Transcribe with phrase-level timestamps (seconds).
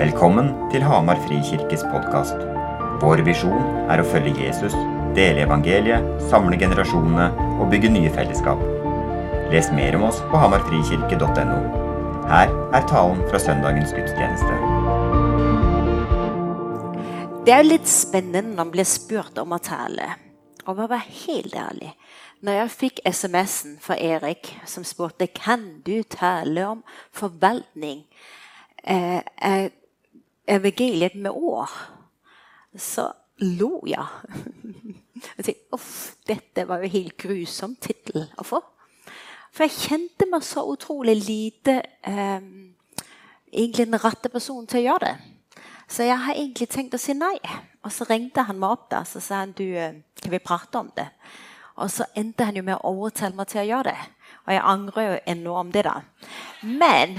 [0.00, 2.38] Velkommen til Hamar Frikirkes podkast.
[3.02, 4.72] Vår visjon er å følge Jesus,
[5.12, 7.26] dele evangeliet, samle generasjonene
[7.60, 8.62] og bygge nye fellesskap.
[9.52, 11.58] Les mer om oss på hamarfrikirke.no.
[12.30, 14.56] Her er talen fra søndagens gudstjeneste.
[17.44, 20.14] Det er litt spennende når man blir spurt om å tale.
[20.64, 21.90] Og for å være helt ærlig,
[22.40, 26.80] når jeg fikk SMS-en fra Erik som spurte kan du tale om
[27.12, 28.06] forvaltning,
[28.80, 29.68] eh, eh,
[30.50, 31.70] evangeliet med år,
[32.76, 34.06] så lo jeg.
[35.36, 35.94] Jeg tenkte, Uff,
[36.28, 38.60] dette var jo helt grusom tittel å få.
[39.52, 41.74] For jeg kjente meg så utrolig lite
[42.06, 42.46] eh,
[43.50, 45.60] egentlig den rette personen til å gjøre det.
[45.90, 47.34] Så jeg har egentlig tenkt å si nei.
[47.84, 50.80] Og så ringte han meg opp da, så sa han du, eh, kan vi prate
[50.80, 51.08] om det.
[51.80, 54.08] Og så endte han jo med å overtale meg til å gjøre det.
[54.46, 55.96] Og jeg angrer jo ennå om det, da.
[56.62, 57.18] Men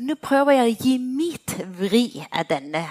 [0.00, 2.84] nå prøver jeg å gi mitt vri av denne.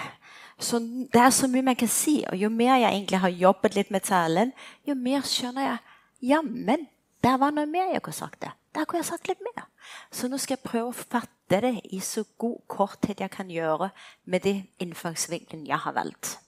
[0.60, 2.20] Så det er så mye man kan si.
[2.30, 4.52] Og jo mer jeg egentlig har jobbet litt med talen,
[4.86, 6.86] jo mer skjønner jeg jammen,
[7.24, 8.40] der var noe mer jeg kunne sagt.
[8.40, 8.52] det.
[8.74, 9.66] Der kunne jeg sagt litt mer.
[10.12, 13.90] Så nå skal jeg prøve å fatte det i så god korthet jeg kan gjøre
[14.24, 16.38] med den innfallsvinkelen jeg har valgt.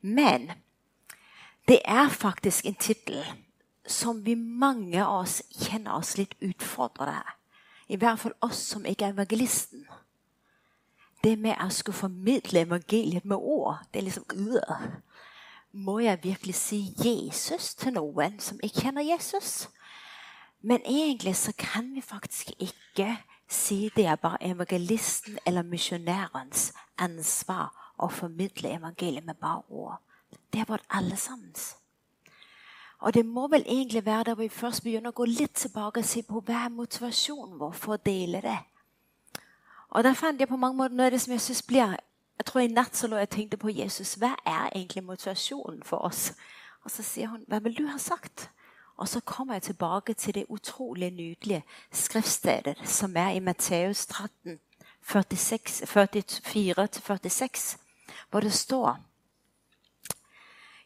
[0.00, 0.50] Men
[1.68, 3.22] det er faktisk en tittel
[3.86, 7.32] som vi mange av oss kjenner oss litt utfordret av.
[7.88, 9.84] I hvert fall oss som ikke er evangelisten.
[11.24, 14.88] Det med å skulle formidle evangeliet med ord, det er liksom øh.
[15.72, 19.68] Må jeg virkelig si Jesus til noen som ikke kjenner Jesus?
[20.62, 23.16] Men egentlig så kan vi faktisk ikke
[23.48, 29.98] si det er bare evangelisten eller misjonærens ansvar å formidle evangeliet med bare ord.
[30.52, 31.74] Det er vårt allesammens.
[33.04, 36.06] Og det må vel egentlig være der vi først begynner å gå litt tilbake og
[36.08, 38.56] se på hva er motivasjonen vår for å dele det.
[39.92, 41.98] Og der fant jeg på mange måter noe av det som jeg synes blir
[42.38, 44.16] Jeg tror I natt så lå jeg og tenkte på Jesus.
[44.18, 46.32] Hva er egentlig motivasjonen for oss?
[46.84, 48.50] Og så sier hun, 'Hva vil du ha sagt?'
[48.96, 54.60] Og så kommer jeg tilbake til det utrolig nydelige skriftstedet som er i Matteus 13,
[55.02, 57.76] 44-46,
[58.30, 59.00] hvor det står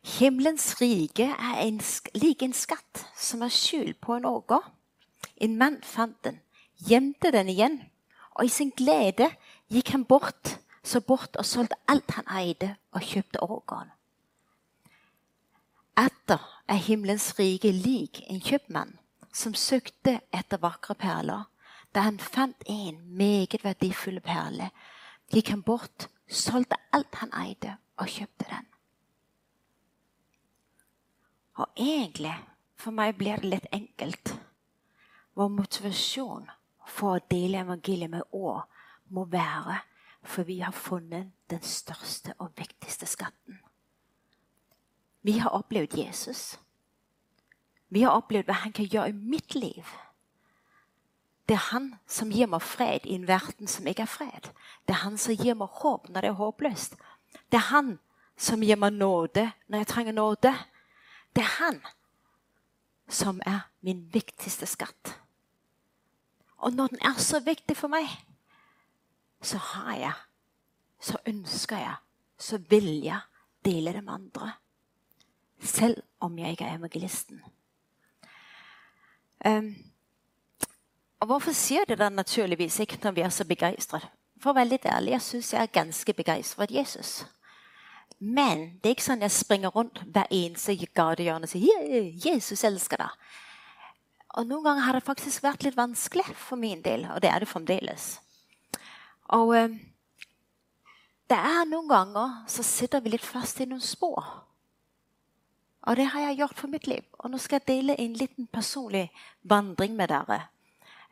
[0.09, 1.81] Himmelens rike er en,
[2.17, 4.65] lik en skatt som er skjult på en åker.
[5.37, 6.39] En mann fant den,
[6.89, 7.77] gjemte den igjen,
[8.33, 9.29] og i sin glede
[9.69, 13.93] gikk han bort, så bort og solgte alt han eide, og kjøpte åkeren.
[15.99, 16.41] Atter
[16.71, 18.97] er himmelens rike lik en kjøpmann
[19.35, 21.45] som søkte etter vakre perler.
[21.93, 24.71] Da han fant en meget verdifull perle,
[25.33, 28.69] gikk han bort, solgte alt han eide, og kjøpte den.
[31.59, 32.35] Og egentlig,
[32.79, 34.35] for meg blir det litt enkelt.
[35.35, 36.47] Vår motivasjon
[36.87, 38.65] for å dele evangeliet med år
[39.15, 39.81] må være
[40.23, 43.61] for vi har funnet den største og viktigste skatten.
[45.23, 46.59] Vi har opplevd Jesus.
[47.89, 49.87] Vi har opplevd hva han kan gjøre i mitt liv.
[51.49, 54.51] Det er han som gir meg fred i en verden som ikke er fred.
[54.85, 56.99] Det er han som gir meg håp når det er håpløst.
[57.49, 57.95] Det er han
[58.37, 60.53] som gir meg nåde når jeg trenger nåde.
[61.37, 61.81] Det er han
[63.09, 65.15] som er min viktigste skatt.
[66.59, 68.09] Og når den er så viktig for meg,
[69.43, 70.15] så har jeg,
[71.01, 71.95] så ønsker jeg,
[72.39, 73.21] så vil jeg
[73.65, 74.53] dele det med andre.
[75.61, 77.41] Selv om jeg ikke er evangelisten.
[79.47, 79.75] Um,
[81.21, 84.07] og Hvorfor sier det da naturligvis ikke når vi er så begeistret?
[84.39, 87.25] For å være litt ærlig, jeg syns jeg er ganske begeistret Jesus.
[88.19, 92.65] Men det er ikke sånn jeg springer rundt hver eneste gatehjørne og sier yeah, 'Jesus
[92.67, 93.29] elsker deg'.
[94.39, 97.43] Og Noen ganger har det faktisk vært litt vanskelig for min del, og det er
[97.43, 98.19] det fremdeles.
[99.35, 99.79] Og eh,
[101.31, 104.25] det er noen ganger så sitter vi litt fast i noen spor.
[105.89, 107.05] Og det har jeg gjort for mitt liv.
[107.19, 109.09] Og nå skal jeg dele en liten personlig
[109.43, 110.41] vandring med dere.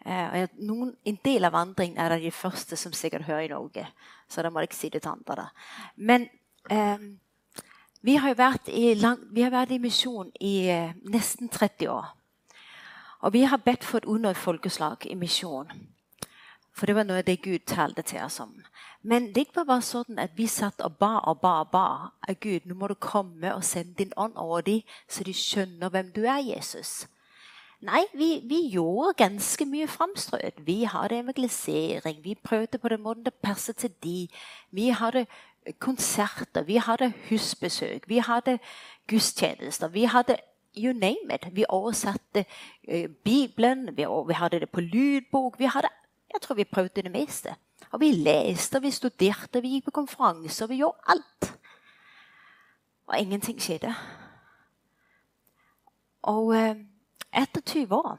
[0.07, 3.87] Eh, noen, en del av vandringen er det de første som sikkert hører i Norge.
[4.29, 5.49] Så da må jeg ikke si det til andre.
[5.97, 6.29] Men
[6.71, 6.99] eh,
[8.07, 12.13] vi har jo vært i, lang, vært i misjon i eh, nesten 30 år.
[13.27, 15.73] Og vi har bedt for et unødt folkeslag i misjon.
[16.77, 18.53] For det var noe av det Gud talte til oss om.
[19.03, 21.87] Men det var bare sånn at vi satt og ba og ba og ba.
[22.43, 26.13] Gud, nå må du komme og sende din ånd over dem, så de skjønner hvem
[26.13, 27.07] du er, Jesus.
[27.87, 30.63] Nei, vi, vi gjorde ganske mye framstrøt.
[30.67, 32.23] Vi hadde evangelisering.
[32.25, 34.29] Vi prøvde på den måten det passet til de.
[34.71, 35.27] Vi hadde
[35.79, 38.59] konserter, vi hadde husbesøk, vi hadde
[39.09, 39.89] gudstjenester.
[39.89, 40.37] Vi hadde
[40.77, 41.49] you name it.
[41.53, 42.45] Vi oversatte
[42.89, 45.59] uh, Bibelen, vi, vi, hadde det på lydbok.
[45.59, 45.89] Vi hadde,
[46.35, 47.55] jeg tror vi prøvde det meste.
[47.91, 51.59] Og vi leste, vi studerte, vi gikk på konferanser, vi gjorde alt.
[53.07, 53.95] Og ingenting skjedde.
[56.23, 56.75] Og eh,
[57.33, 58.19] etter 20 år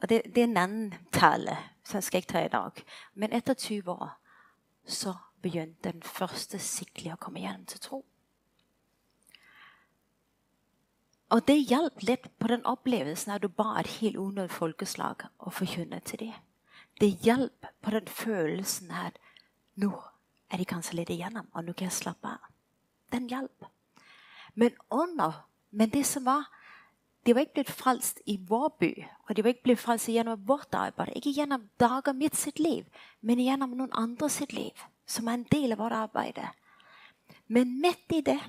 [0.00, 2.84] og det, det, er en annen tale, som skal jeg ta i dag.
[3.14, 4.10] Men etter 20 år
[4.86, 8.02] så begynte den første skikkelig å komme gjennom til tro.
[11.28, 15.52] Og det hjalp litt på den opplevelsen at du ba et helt unødt folkeslag å
[15.52, 16.36] forkynne til dem.
[17.00, 19.18] Det hjalp på den følelsen at
[19.76, 19.92] nå
[20.48, 22.48] er de kanskje litt igjennom, og nå kan jeg slappe av.
[23.12, 23.68] Den hjalp.
[24.54, 26.48] Men under Men det som var
[27.26, 28.92] De var ikke blitt frelst i vår by,
[29.28, 31.12] og de var ikke blitt frelst gjennom vårt arbeid.
[31.16, 32.86] Ikke gjennom dager mitt sitt liv,
[33.20, 34.72] men gjennom noen andre sitt liv,
[35.08, 36.40] som er en del av vårt arbeid.
[37.48, 38.40] Men midt i det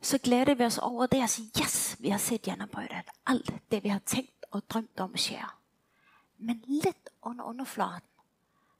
[0.00, 1.22] så gleder vi oss over det.
[1.24, 3.10] Altså, yes, vi har sett gjennombruddet.
[3.26, 5.48] Alt det vi har tenkt og drømt om, skjer.
[6.36, 8.12] Men litt under underflaten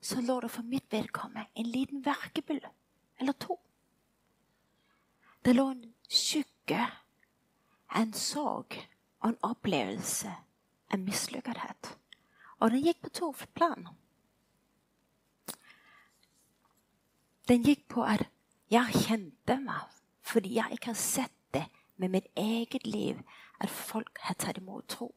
[0.01, 2.61] så lå det for mitt vedkommende en liten verkebyll
[3.19, 3.57] eller to.
[5.43, 6.87] Det lå en skygge,
[7.97, 8.77] en sorg
[9.23, 10.31] og en opplevelse
[10.93, 11.97] av mislykkethet.
[12.61, 13.89] Og den gikk på to plan.
[17.49, 18.27] Den gikk på at
[18.71, 19.93] jeg kjente meg
[20.27, 21.63] fordi jeg ikke har sett det
[21.97, 23.21] med mitt eget liv,
[23.61, 25.13] at folk har tatt imot tro.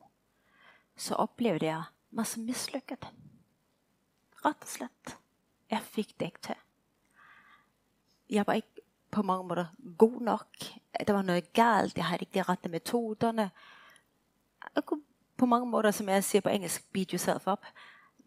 [0.95, 1.83] Så opplevde jeg
[2.13, 3.07] masse mislykket.
[4.45, 5.15] Rett og slett.
[5.69, 6.61] Jeg fikk det ikke til.
[8.29, 10.69] Jeg var ikke på mange måter god nok.
[11.07, 11.97] Det var noe galt.
[11.97, 13.49] Jeg hadde ikke de rette metodene.
[15.37, 17.65] På mange måter, som jeg sier på engelsk, beat yourself up.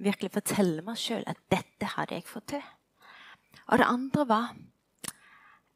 [0.03, 2.65] Virkelig fortelle meg sjøl at dette hadde jeg fått til.
[3.67, 4.55] Og det andre var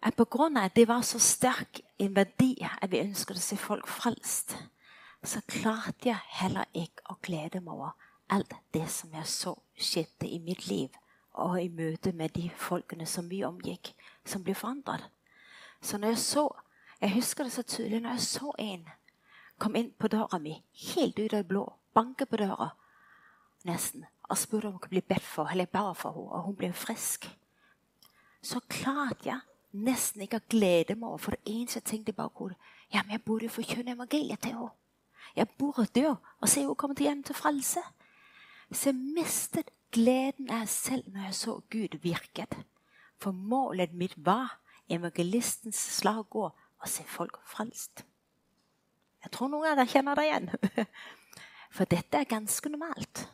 [0.02, 0.60] at pga.
[0.64, 4.56] at det var så sterk en verdi at vi ønsket å se folk frelst,
[5.24, 7.90] så klarte jeg heller ikke å glede meg over
[8.30, 10.88] alt det som jeg så skjedde i mitt liv
[11.34, 13.92] og i møte med de folkene som vi omgikk,
[14.24, 15.10] som ble forandret.
[15.82, 16.48] Så når jeg så
[17.00, 18.86] Jeg husker det så tydelig når jeg så en
[19.58, 20.62] kom inn på døra mi
[20.94, 22.70] helt ut av det blå, banke på døra
[23.64, 26.46] nesten, og spurte om hun kunne bli bedt for, eller jeg ba for henne, og
[26.46, 27.28] hun ble frisk.
[28.46, 29.40] Så klarte jeg
[29.86, 31.22] nesten ikke å glede meg over.
[31.24, 32.56] For det eneste jeg tenkte i bakhodet
[32.92, 34.74] ja, men jeg burde forkynne evangeliet til henne.
[35.36, 37.82] Jeg burde jo, og se henne komme til hjem til frelse.
[38.70, 42.54] Så jeg mistet gleden av selv når jeg så Gud virket.
[43.18, 44.58] For målet mitt var
[44.92, 48.04] evangelistens slagord å se folk frelst.
[49.24, 50.50] Jeg tror noen av dere kjenner det igjen.
[51.74, 53.26] For dette er ganske normalt.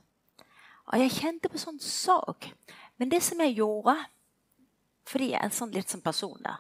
[0.89, 2.49] Og jeg kjente på sånn sorg.
[2.97, 3.99] Men det som jeg gjorde
[5.09, 6.59] fordi jeg er sånn litt som person, da.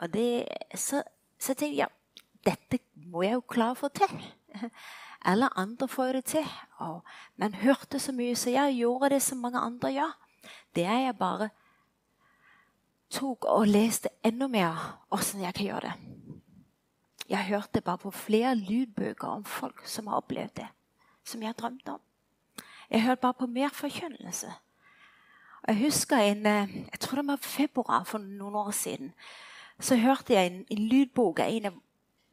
[0.00, 1.02] Og det, så,
[1.38, 1.90] så tenkte jeg ja,
[2.46, 2.80] dette
[3.10, 4.12] må jeg jo klare å få til.
[5.30, 6.52] Eller andre får det til.
[6.80, 7.02] Og
[7.36, 10.14] men hørte så mye, så jeg gjorde det som mange andre gjør.
[10.76, 11.50] Det er jeg bare
[13.10, 14.78] tok og leste enda mer
[15.12, 15.96] åssen jeg kan gjøre det.
[17.30, 20.66] Jeg hørte bare på flere lydbøker om folk som har opplevd det,
[21.24, 22.00] som jeg drømte om.
[22.90, 24.50] Jeg hørte bare på mer forkynnelse.
[25.68, 29.12] Jeg husker en, eh, jeg tror det var februar for noen år siden.
[29.80, 31.80] Så hørte jeg en, en lydbok av en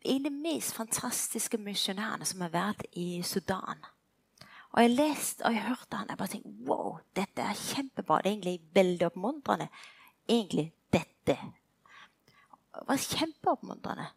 [0.08, 3.82] en av de mest fantastiske misjonærene som har vært i Sudan.
[4.72, 8.22] Og Jeg leste og jeg hørte han, jeg bare tenkte wow, dette er kjempebra.
[8.22, 9.68] Det er egentlig veldig oppmuntrende.
[10.30, 11.38] Egentlig dette.
[12.78, 14.08] Det var kjempeoppmuntrende.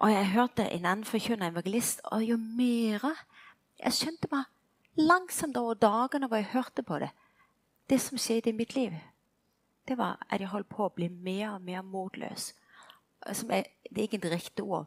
[0.00, 3.04] Og jeg hørte en annen forkynner, evangelist, og jo mer
[3.80, 4.44] Jeg skjønte bare
[4.96, 7.08] langsomt over dagene hvor jeg hørte på det,
[7.90, 8.94] det som skjedde i mitt liv,
[9.88, 12.52] det var at jeg holdt på å bli mer og mer motløs.
[13.26, 14.86] Er, det er ikke et riktig ord,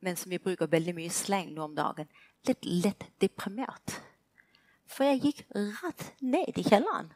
[0.00, 2.08] men som vi bruker veldig mye sleng nå om dagen.
[2.46, 3.98] Litt lett deprimert.
[4.88, 5.42] For jeg gikk
[5.82, 7.10] rett ned i kjelleren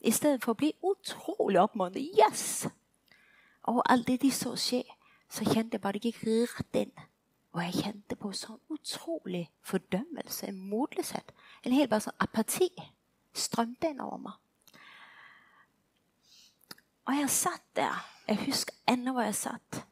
[0.00, 2.16] i stedet for å bli utrolig oppmuntret.
[2.18, 2.66] Yes!
[3.70, 4.82] Og alt det de så skje,
[5.30, 6.24] så kjente jeg bare det gikk
[6.56, 6.94] rett inn.
[7.52, 11.34] Og jeg kjente på sånn utrolig fordømmelse, en motløshet.
[11.62, 12.70] En hel bare sånn apati
[13.36, 14.38] strømte inn over meg.
[17.04, 18.08] Og jeg satt der.
[18.28, 19.86] Jeg husker ennå hvor jeg satt.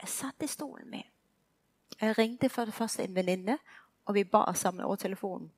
[0.00, 1.04] Jeg satt i stolen min.
[2.00, 3.58] Jeg ringte for det første en venninne,
[4.06, 5.52] og vi ba sammen over telefonen.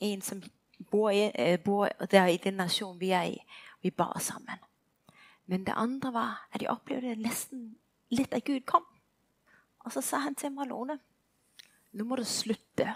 [0.00, 0.42] En som
[0.90, 3.42] bor, i, eh, bor der i den nasjonen vi er i.
[3.82, 4.58] Vi ba sammen.
[5.46, 7.76] Men det andre var at jeg opplevde nesten
[8.10, 8.84] litt at Gud kom.
[9.78, 10.98] Og så sa han til Malone
[11.92, 12.94] nå må du slutte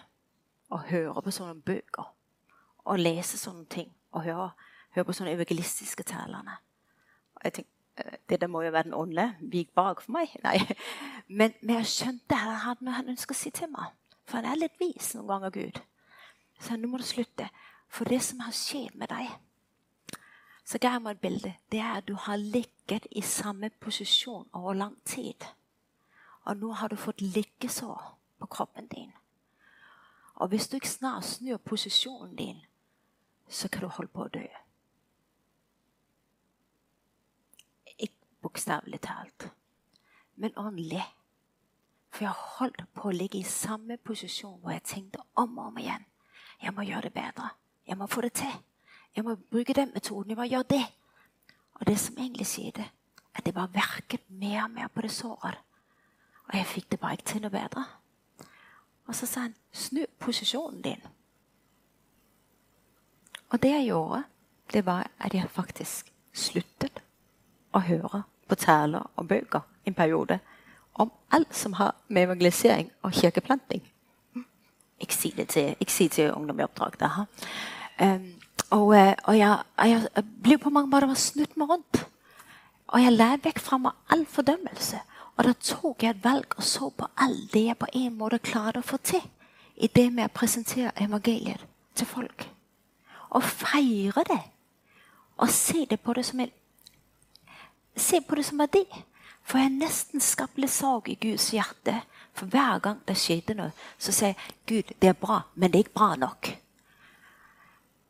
[0.73, 2.07] å høre på sånne bøker
[2.87, 4.47] og lese sånne ting og høre,
[4.95, 6.57] høre på sånne evangelistiske talene.
[7.47, 9.27] Jeg tenkte eh, det der må jo være den onde.
[9.41, 10.35] Vik bak for meg.
[10.47, 10.59] Nei.
[11.29, 13.95] Men, men jeg skjønte at han han ønsker å si til meg.
[14.27, 15.83] For han er litt vis noen ganger, Gud.
[16.61, 17.49] Så nå må du slutte.
[17.89, 19.29] For det som har skjedd med deg,
[20.67, 21.53] så ga jeg meg et bilde.
[21.71, 25.47] Det er at du har ligget i samme posisjon over lang tid.
[26.45, 28.03] Og nå har du fått liggesår
[28.39, 29.13] på kroppen din.
[30.35, 32.57] Og hvis du ikke snart snur posisjonen din,
[33.49, 34.45] så kan du holde på å dø.
[37.97, 39.51] Ikke bokstavelig talt,
[40.37, 41.03] men åndelig.
[42.11, 45.81] For jeg holdt på å ligge i samme posisjon hvor jeg tenkte om og om
[45.83, 46.05] igjen.
[46.63, 47.51] Jeg må gjøre det bedre.
[47.87, 48.55] Jeg må få det til.
[49.17, 50.31] Jeg må bruke den metoden.
[50.31, 50.85] Jeg må gjøre det.
[51.75, 52.87] Og det som egentlig skjedde,
[53.35, 55.59] at det bare virket mer og mer på det såret.
[56.47, 57.85] Og jeg fikk det bare ikke til noe bedre.
[59.07, 61.03] Og så sa han, snu posisjonen din.
[63.51, 64.23] Og det jeg gjorde,
[64.73, 67.03] det var at jeg faktisk sluttet
[67.75, 70.39] å høre på taler og bøker en periode
[70.95, 73.83] om alt som har med evangelisering og kirkeplanting.
[75.01, 76.97] Jeg sier det til, jeg sier til ungdom i oppdrag.
[77.01, 77.11] Da.
[78.01, 78.33] Um,
[78.71, 82.07] og, eh, og jeg, jeg, ble på mange måter snudd meg rundt.
[82.87, 85.01] Og jeg la vekk fra meg all fordømmelse.
[85.37, 88.41] Og da tok jeg et valg og så på alt det jeg på en måte
[88.41, 89.23] klarte å få til
[89.77, 92.47] i det med å presentere evangeliet til folk.
[93.37, 94.43] Og feire det.
[95.37, 96.53] Og se det på det som en
[97.97, 98.85] Se på det som verdi.
[99.47, 102.01] For jeg nesten skapt litt sorg i Guds hjerte.
[102.37, 105.79] For hver gang det skjedde noe, så sier jeg Gud, det er bra, men det
[105.79, 106.51] er ikke bra nok.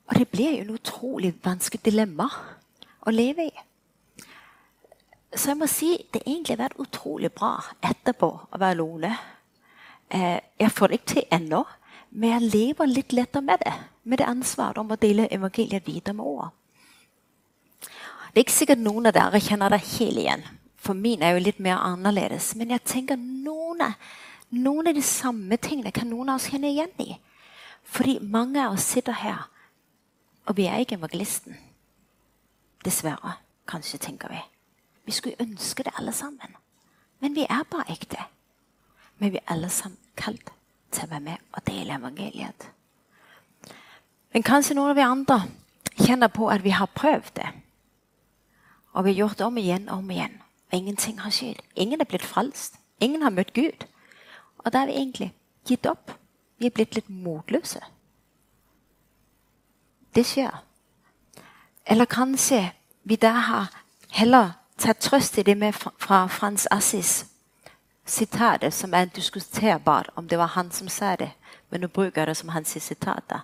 [0.06, 2.26] Og det blir jo en utrolig vanskelig dilemma
[3.06, 3.54] å leve i.
[5.36, 9.12] Så jeg må si det egentlig har vært utrolig bra etterpå å være alene.
[10.08, 11.64] Eh, jeg får det ikke til ennå,
[12.16, 13.74] men jeg lever litt lettere med det.
[14.06, 16.54] Med det ansvaret om å dele evangeliet videre med ord.
[18.36, 20.42] Det er ikke sikkert noen av dere kjenner det helt igjen.
[20.76, 22.50] For min er jo litt mer annerledes.
[22.60, 23.80] Men jeg tenker noen,
[24.52, 27.16] noen av de samme tingene kan noen av oss kjenne igjen i.
[27.88, 29.48] Fordi mange av oss sitter her,
[30.44, 31.56] og vi er ikke evangelisten.
[32.84, 33.38] Dessverre.
[33.64, 34.44] Kanskje, tenker vi.
[35.08, 36.60] Vi skulle ønske det alle sammen.
[37.24, 38.20] Men vi er bare ekte.
[39.16, 40.52] Men vi er alle sammen kalt
[40.92, 42.72] til å være med og dele evangeliet.
[44.36, 45.46] Men kanskje noen av vi andre
[46.04, 47.54] kjenner på at vi har prøvd det.
[48.96, 50.40] Og vi har gjort det om igjen og om igjen.
[50.72, 51.60] Ingenting har skjedd.
[51.76, 52.80] Ingen er blitt frelst.
[53.00, 53.84] Ingen har møtt Gud.
[54.64, 55.32] Og da har vi egentlig
[55.68, 56.14] gitt opp.
[56.58, 57.82] Vi er blitt litt motløse.
[60.16, 60.62] Det skjer.
[61.86, 62.70] Eller kanskje
[63.04, 63.74] vi da har
[64.16, 67.26] heller tatt trøst i det med fra Frans Assis
[68.06, 71.30] sitatet, som er diskuterbart om det var han som sa det,
[71.70, 73.34] men nå bruker jeg det som hans sitat.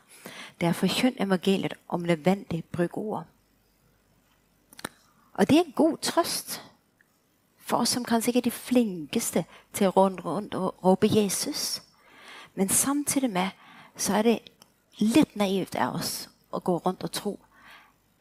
[0.60, 3.24] Det er forkynn evangeliet om nødvendig bruk ord.
[5.42, 6.62] Og det er en god trøst
[7.58, 9.44] for oss som kanskje ikke er de flinkeste
[9.74, 11.82] til å runde rundt og rope Jesus.
[12.54, 13.50] Men samtidig med
[13.96, 14.36] så er det
[15.00, 17.32] litt naivt av oss å gå rundt og tro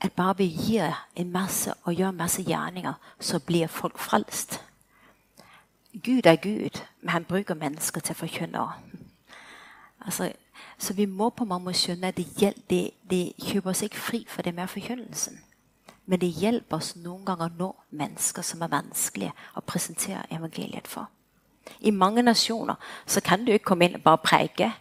[0.02, 4.58] at bare vi gir en masse og gjør masse gjerninger, så blir folk frelst.
[5.94, 8.66] Gud er Gud, men han bruker mennesker til å forkynne.
[10.02, 10.32] Altså,
[10.78, 14.26] så vi må på mange måter skjønne at det, det, det kjøper oss ikke fri
[14.28, 15.38] for det med forkynnelsen.
[16.06, 21.10] Men det hjelper oss noen ganger nå mennesker som er vanskelige å presentere evangeliet for.
[21.80, 24.72] I mange nasjoner så kan du ikke komme inn og bare preike.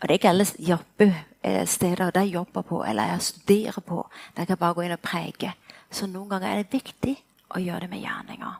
[0.00, 4.02] Og det er ikke alle jobbesteder der jeg jobber på eller jeg studerer på.
[4.36, 5.54] Der kan bare gå inn og preike.
[5.90, 7.14] Så noen ganger er det viktig
[7.54, 8.58] å gjøre det med gjerninger.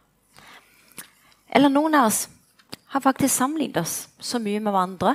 [1.54, 2.28] Eller noen av oss
[2.94, 5.14] har faktisk sammenlignet oss så mye med hverandre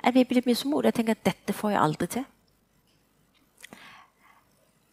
[0.00, 2.24] at vi blir mismodige og tenker at dette får jeg aldri til.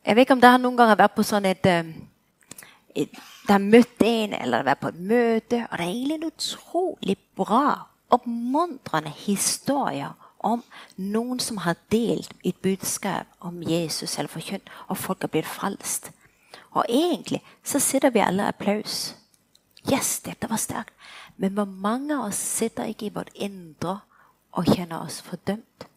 [0.07, 3.63] Jeg vet ikke om det har noen gang vært på sånn et, et Det har
[3.63, 9.11] møtt en, eller vært på et møte, og det er egentlig en utrolig bra, oppmuntrende
[9.25, 10.07] historie
[10.43, 10.63] om
[10.99, 16.11] noen som har delt et budskap om Jesus eller forkynt, og folk har blitt frelst.
[16.71, 19.15] Og egentlig så sitter vi alle applaus.
[19.91, 20.95] Yes, dette var sterkt.
[21.35, 23.99] Men hvor mange av oss sitter ikke i vårt indre
[24.51, 25.87] og kjenner oss fordømt?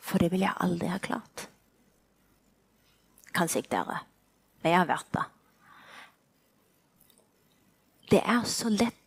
[0.00, 1.48] For det ville jeg aldri ha klart.
[3.34, 3.98] Kanskje ikke dere,
[4.62, 5.30] men jeg har vært der.
[8.10, 9.00] Det er så lett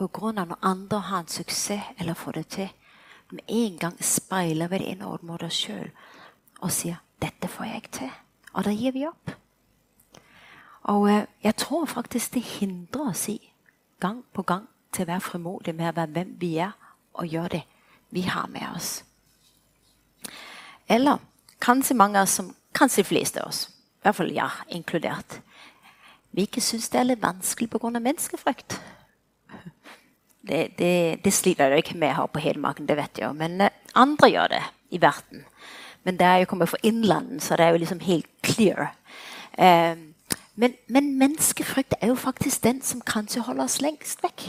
[0.00, 2.68] av når andre har en suksess eller får det til
[3.30, 5.90] med en gang speiler vi det innover mot oss sjøl
[6.60, 8.18] og sier 'Dette får jeg ikke til'.
[8.52, 9.30] Og da gir vi opp.
[10.82, 13.52] Og eh, jeg tror faktisk det hindrer oss i
[14.00, 16.72] gang på gang til å være frimodige med å være hvem vi er,
[17.14, 17.62] og gjøre det
[18.10, 19.04] vi har med oss.
[20.88, 21.18] Eller
[21.60, 25.40] kanskje mange som kanskje de fleste av oss, i hvert fall ja, inkludert,
[26.30, 27.90] vi ikke syns det er litt vanskelig pga.
[27.98, 28.78] menneskefrykt.
[30.40, 33.34] Det, det, det sliter jeg ikke med her på Hedmarken, det vet jeg.
[33.36, 34.62] Men eh, andre gjør det.
[34.90, 35.44] i verden.
[36.02, 38.94] Men det er jo kommet fra innlandet, så det er jo liksom helt clear.
[39.58, 39.96] Eh,
[40.54, 44.48] men, men menneskefrykt er jo faktisk den som kanskje holder oss lengst vekk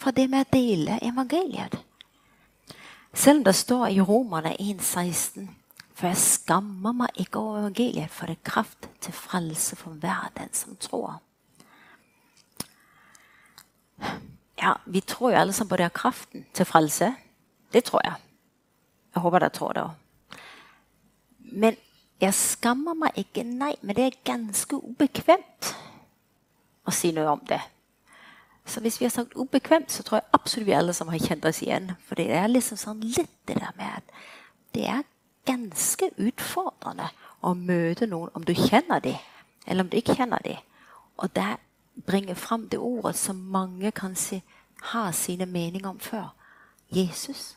[0.00, 1.76] fra det med å dele evangeliet.
[3.12, 5.48] Selv om det står i Romerne 1,16
[5.96, 10.28] For jeg skammer meg ikke over evangeliet, for det er kraft til frelse for hver
[10.36, 11.22] den som tror.
[14.60, 17.14] Ja, vi tror jo alle sammen på det er kraften til frelse.
[17.72, 18.14] Det tror jeg.
[19.14, 20.36] Jeg håper dere tror det òg.
[21.56, 21.80] Men
[22.20, 23.72] jeg skammer meg ikke, nei.
[23.80, 25.72] Men det er ganske ubekvemt
[26.84, 27.62] å si noe om det.
[28.66, 31.44] Så hvis vi har sagt ubekvemt, så tror jeg absolutt vi alle som har kjent
[31.48, 31.94] oss igjen.
[32.04, 34.16] For det er liksom sånn litt det der med at
[34.76, 35.04] det er
[35.46, 37.08] ganske utfordrende
[37.40, 39.18] å møte noen om du kjenner dem,
[39.66, 40.58] eller om du ikke kjenner dem.
[41.16, 41.56] Og det
[42.06, 44.42] bringer fram det ordet som mange kanskje
[44.92, 46.34] har sine meninger om før.
[46.90, 47.56] Jesus.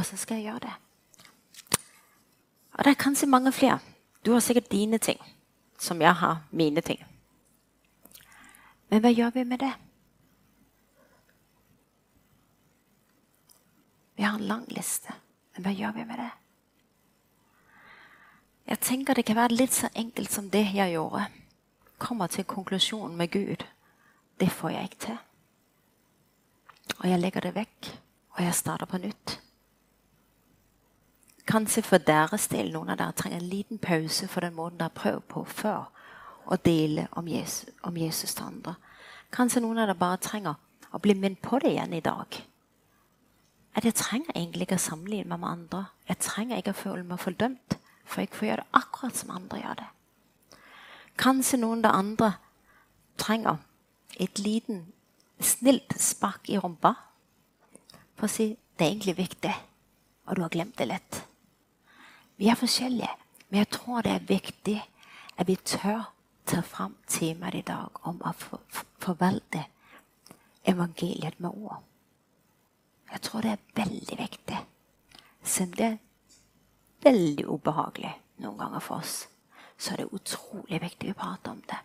[0.00, 0.72] Så skal jeg gjøre det.
[2.72, 3.78] Og det er kanskje mange flere.
[4.24, 5.18] Du har sikkert dine ting,
[5.78, 7.04] som jeg har mine ting.
[8.88, 9.72] Men hva gjør vi med det?
[14.16, 15.12] Vi har en lang liste,
[15.54, 16.30] men hva gjør vi med det?
[18.70, 21.24] Jeg tenker det kan være litt så enkelt som det jeg gjorde.
[21.98, 23.64] Kommer til konklusjonen med Gud.
[24.40, 25.18] Det får jeg ikke til.
[27.00, 27.88] Og jeg legger det vekk,
[28.36, 29.40] og jeg starter på nytt.
[31.50, 34.92] Kanskje for deres del noen av dere trenger en liten pause for den måten dere
[34.92, 35.88] har prøvd på før
[36.46, 38.76] å dele om Jesus, om Jesus til andre.
[39.34, 40.54] Kanskje noen av dere bare trenger
[40.94, 42.38] å bli minnet på det igjen i dag.
[43.76, 45.82] At jeg trenger egentlig ikke å sammenligne meg med andre.
[46.08, 49.60] Jeg trenger ikke å føle meg fordømt, for jeg får gjøre det akkurat som andre
[49.60, 49.90] gjør det.
[51.20, 52.30] Kanskje noen av de andre
[53.20, 53.60] trenger
[54.20, 54.86] et liten,
[55.40, 56.94] snilt spark i rumpa
[58.18, 59.52] for å si det er egentlig viktig,
[60.28, 61.20] og du har glemt det litt.
[62.40, 63.12] Vi er forskjellige,
[63.48, 64.78] men jeg tror det er viktig
[65.36, 66.10] at vi tør
[66.48, 68.32] ta fram temaet i dag om å
[69.00, 69.66] forvalte
[70.68, 71.84] evangeliet med ord.
[73.12, 74.58] Jeg tror det er veldig viktig.
[75.42, 75.98] Selv om det er
[77.02, 79.28] veldig ubehagelig noen ganger for oss,
[79.78, 81.78] så er det utrolig viktig å prate om det.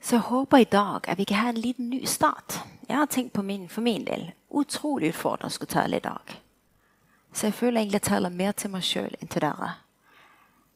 [0.00, 2.60] Så jeg håper i dag at vi kan ha en liten ny start.
[2.88, 6.36] Jeg har tenkt på min, for min del utrolig utfordrende å skulle tale i dag.
[7.32, 9.72] Så jeg føler egentlig jeg taler mer til meg sjøl enn til dere.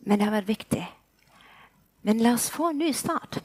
[0.01, 0.83] Men det har vært viktig.
[2.03, 3.39] Men la oss få en ny start.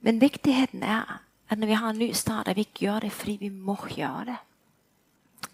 [0.00, 3.12] Men viktigheten er at når vi har en ny start, at vi ikke gjør det
[3.12, 4.36] fordi vi må gjøre det.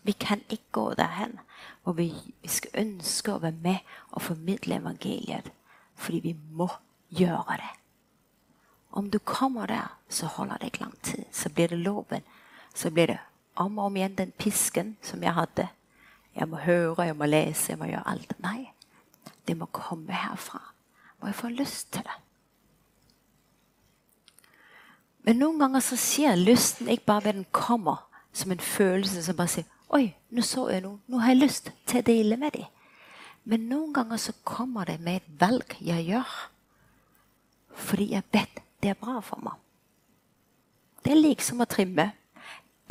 [0.02, 1.38] Vi kan ikke gå derhen
[1.82, 5.52] hvor vi, vi skal ønske å være med og formidle evangeliet
[5.94, 6.68] fordi vi må
[7.14, 7.72] gjøre det.
[8.94, 11.24] Om du kommer der, så holder det ikke lang tid.
[11.32, 12.22] Så blir det loven.
[12.74, 13.18] Så blir det
[13.54, 15.68] om og om igjen den pisken som jeg hadde.
[16.34, 18.34] Jeg må høre, jeg må lese, jeg må gjøre alt.
[18.42, 18.70] Nei.
[19.46, 20.60] Det må komme herfra.
[21.20, 22.16] Må jeg få lyst til det.
[25.24, 29.36] Men noen ganger så skjer lysten ikke bare ved den kommer som en følelse som
[29.38, 30.98] bare sier Oi, nå så jeg noe.
[31.06, 32.66] Nå har jeg lyst til å dele med dem.
[33.46, 36.32] Men noen ganger så kommer det med et valg jeg gjør.
[37.74, 39.54] Fordi jeg vet det er bra for meg.
[41.04, 42.10] Det er liksom å trimme.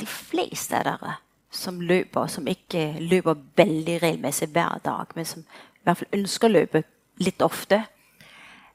[0.00, 1.16] De fleste av dere
[1.54, 6.48] som løper, som ikke løper veldig regelmessig hver dag, men som i hvert fall ønsker
[6.48, 6.82] å løpe
[7.22, 7.84] litt ofte,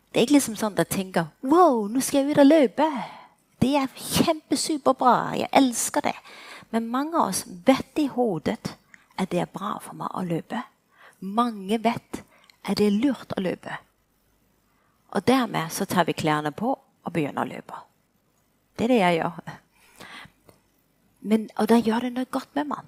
[0.09, 2.87] det er ikke liksom sånn at jeg tenker Wow, nå skal jeg ut og løpe.
[3.59, 5.35] Det er kjempesuperbra.
[5.35, 6.15] Jeg elsker det.
[6.71, 8.75] Men mange av oss vet i hodet
[9.19, 10.61] at det er bra for meg å løpe.
[11.19, 12.21] Mange vet
[12.63, 13.79] at det er lurt å løpe.
[15.15, 17.81] Og dermed så tar vi klærne på og begynner å løpe.
[18.77, 19.57] Det er det jeg gjør.
[21.19, 22.85] Men, og da gjør det noe godt med meg.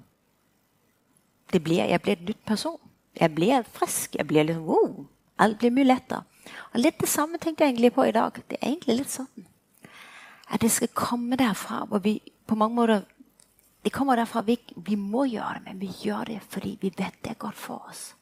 [1.52, 2.78] Blir, jeg blir en nytt person.
[3.18, 4.14] Jeg blir frisk.
[4.16, 5.02] Jeg blir liksom, wow,
[5.42, 6.22] Alt blir mye lettere.
[6.72, 8.38] Og Litt det samme tenkte jeg egentlig på i dag.
[8.48, 9.48] Det er egentlig litt sånn
[10.48, 13.04] at det skal komme derfra hvor vi på mange måter
[13.82, 17.16] Det kommer derfra vi, vi må gjøre det, men vi gjør det fordi vi vet
[17.24, 18.14] det er godt for oss.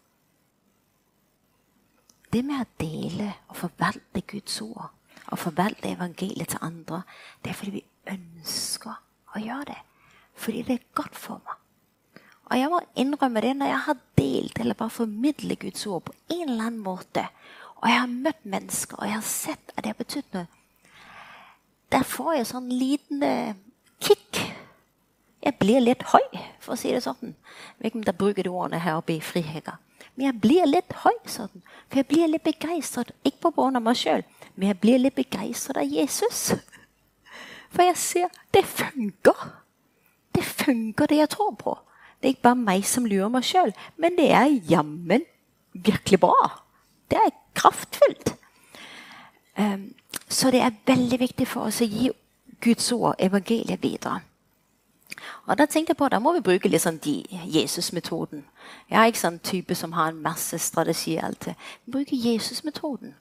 [2.32, 4.88] Det med å dele og forvalte Guds ord
[5.30, 7.02] og forvalte evangeliet til andre,
[7.44, 8.94] det er fordi vi ønsker
[9.36, 9.80] å gjøre det.
[10.34, 11.58] Fordi det er godt for meg.
[12.50, 16.14] Og jeg må innrømme det når jeg har delt eller bare formidlet Guds ord på
[16.32, 17.26] en eller annen måte,
[17.80, 20.48] og jeg har møtt mennesker, og jeg har sett at det har betydd noe,
[21.90, 23.54] der får jeg sånn liten eh,
[24.02, 24.40] kick.
[25.40, 26.26] Jeg blir litt høy,
[26.60, 27.32] for å si det sånn.
[27.32, 29.78] Jeg vet ikke om dere bruker de ordene her oppe i Frihega.
[30.14, 31.62] Men jeg blir litt høy sånn.
[31.88, 33.14] For jeg blir litt begeistret.
[33.24, 34.24] Ikke på grunn av meg sjøl,
[34.54, 36.42] men jeg blir litt begeistret av Jesus.
[37.70, 39.48] For jeg ser det funker.
[40.34, 41.72] det funker, det jeg tror på.
[42.20, 45.24] Det er ikke bare meg som lurer meg sjøl, men det er jammen
[45.72, 46.50] virkelig bra.
[47.10, 48.34] Det er kraftfullt.
[49.56, 49.90] Um,
[50.30, 52.10] så det er veldig viktig for oss å gi
[52.62, 54.20] Guds ord, evangeliet, videre.
[55.46, 58.44] Og Da tenkte jeg på, da må vi bruke litt sånn Jesus-metoden.
[58.90, 61.16] Jeg er ikke sånn type som har en masse strategi.
[61.18, 61.54] alltid.
[61.84, 63.14] Vi bruker Jesus-metoden.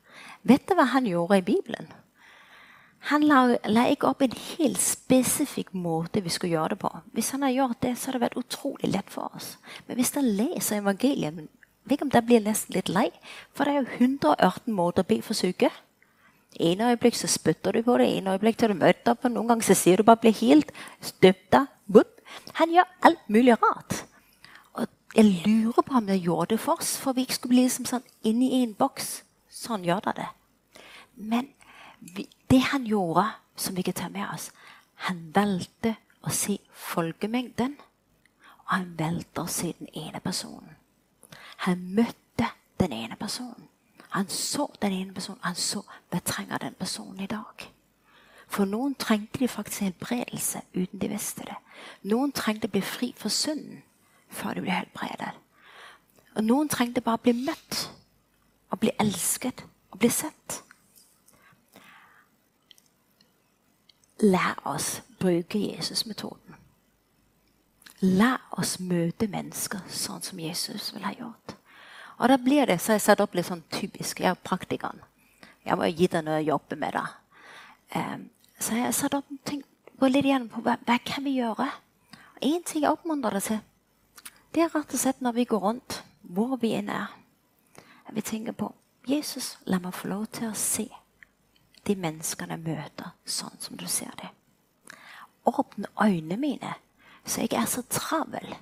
[0.44, 1.88] Vet du hva han gjorde i Bibelen?
[3.10, 6.92] Han la, la, ikke opp en helt spesifikk måte vi skulle gjøre det på.
[7.16, 9.58] Hvis han har gjort det, så har det vært utrolig lett for oss.
[9.88, 11.34] Men hvis han leser evangeliet
[11.90, 13.08] vet ikke om det blir nesten litt lei,
[13.56, 15.72] for det er jo 118 måter å be for syke.
[16.60, 19.64] En øyeblikk så spytter du på det, en øyeblikk tar du møter på, noen ganger
[19.64, 21.68] så sier du bare 'bli helt', støpta.
[22.54, 24.06] Han gjør alt mulig rart.
[24.74, 27.64] Og jeg lurer på om jeg gjorde det for oss, for vi ikke skulle bli
[27.64, 29.22] liksom sånn inni en boks.
[29.50, 30.28] Sånn gjør det det.
[31.16, 31.50] Men
[32.52, 34.52] det han gjorde, som vi kan ta med oss
[35.00, 35.94] Han valgte
[36.28, 37.78] å se folkemengden,
[38.66, 40.76] og han valgte å se den ene personen.
[41.64, 43.69] Han møtte den ene personen.
[44.10, 45.42] Han så den ene personen.
[45.44, 47.68] Han så hva trenger den personen i dag.
[48.50, 51.58] For noen trengte de faktisk helbredelse uten de visste det.
[52.10, 53.84] Noen trengte å bli fri for synden
[54.30, 55.36] før de ble helbredet.
[56.36, 57.84] Og noen trengte bare å bli møtt
[58.70, 60.64] og bli elsket og bli sett.
[64.26, 66.58] Lær oss bruke Jesus-metoden.
[68.02, 71.39] La oss møte mennesker sånn som Jesus ville ha gjort.
[72.20, 74.20] Og da blir det, så jeg satt opp litt sånn typisk.
[74.20, 75.00] Jeg er praktikeren.
[75.64, 76.98] Jeg må gi deg noe å jobbe med.
[76.98, 77.06] da.
[77.96, 78.28] Um,
[78.60, 79.64] så jeg satt opp og
[80.00, 81.70] gå litt igjen på hva, hva kan vi gjøre.
[82.44, 83.62] Én ting jeg oppmuntrer deg til,
[84.56, 87.12] det er rett og slett når vi går rundt, hvor vi enn er.
[88.12, 88.72] Vi tenker på
[89.08, 90.88] Jesus, la meg få lov til å se
[91.88, 94.36] de menneskene jeg møter, sånn som du ser dem.
[95.50, 96.76] Åpne øynene mine
[97.26, 98.56] så jeg er så travel.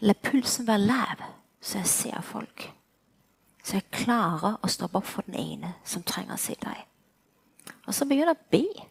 [0.00, 1.22] La pulsen være lav,
[1.60, 2.68] så jeg ser folk.
[3.64, 6.84] Så jeg klarer å stoppe opp for den ene som trenger å se deg.
[7.86, 8.84] Og så begynner jeg å be.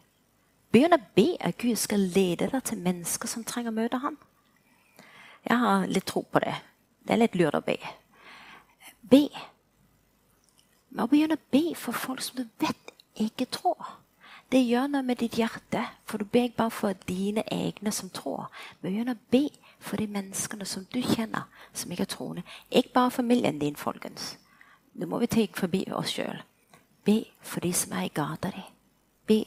[0.72, 4.18] Begynner å be at Gud skal lede deg til mennesker som trenger å møte ham.
[5.48, 6.54] Jeg har litt tro på det.
[7.06, 7.78] Det er litt lurt å be.
[9.00, 9.24] Be.
[10.90, 13.96] Men å begynne å be for folk som du vet ikke tror.
[14.52, 18.08] Det gjør noe med ditt hjerte, for du ber ikke bare for dine egne som
[18.10, 18.46] tror.
[18.80, 19.42] Men begynn å be
[19.78, 21.44] for de menneskene som du kjenner,
[21.76, 22.44] som ikke er troende.
[22.70, 24.38] Ikke bare familien din, folkens.
[24.94, 26.40] Nå må vi ta forbi oss sjøl.
[27.04, 28.64] Be for de som er i gata di.
[29.28, 29.42] Be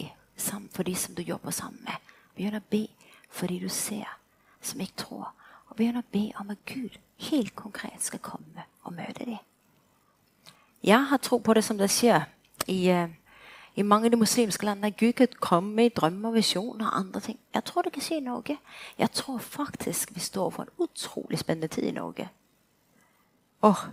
[0.72, 1.98] for de som du jobber sammen med.
[2.36, 2.88] Begynn å be
[3.30, 4.08] for de du ser,
[4.62, 5.32] som ikke tror.
[5.70, 6.98] Og begynn å be om at Gud
[7.30, 9.42] helt konkret skal komme og møte dem.
[10.84, 12.26] Jeg har tro på det som det skjer
[12.68, 13.10] i uh,
[13.76, 17.40] i mange av de muslimske landene Gud kan komme i drømmer, visjoner og andre ting.
[17.54, 18.58] Jeg tror det kan skje i Norge.
[19.00, 22.30] Jeg tror faktisk vi står for en utrolig spennende tid i Norge.
[23.64, 23.86] Åh,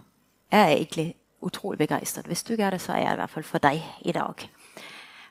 [0.51, 2.27] jeg er egentlig utrolig begeistret.
[2.27, 4.51] Hvis du ikke er det, så er jeg i hvert fall for deg i dag.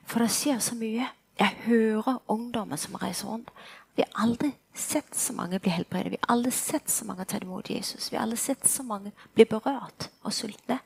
[0.06, 1.10] For det skjer så mye.
[1.40, 3.52] Jeg hører ungdommer som reiser rundt.
[3.96, 6.12] Vi har aldri sett så mange bli helbredet.
[6.12, 8.12] Vi har aldri sett så mange ta imot Jesus.
[8.12, 10.80] Vi har aldri sett så mange bli berørt og sultne.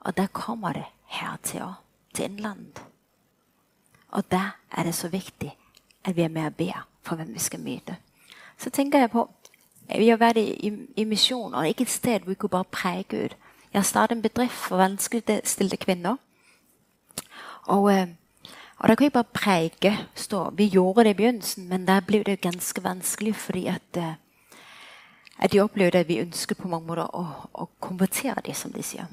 [0.00, 1.83] Og der kommer det her til òg
[2.14, 2.82] til innlandet.
[4.14, 5.56] Og der er det så viktig
[6.04, 7.96] at vi er med og ber for hvem vi skal møte.
[8.58, 9.30] Så tenker jeg på
[9.96, 12.64] Vi har vært i, i, i misjon, og ikke et sted hvor vi kunne bare
[12.64, 13.34] preke ut.
[13.72, 16.16] Jeg har startet en bedrift for vanskeligstilte kvinner.
[17.66, 18.08] Og, eh,
[18.78, 19.98] og da kan jeg bare preike.
[20.14, 20.50] Stå.
[20.50, 24.14] Vi gjorde det i begynnelsen, men der ble det ganske vanskelig fordi at, eh,
[25.38, 28.82] at de opplevde at vi ønsket på mange måter å, å konvertere dem, som de
[28.82, 29.06] sier.